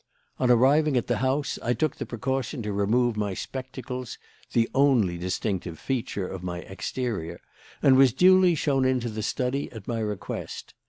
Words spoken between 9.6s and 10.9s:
at my request.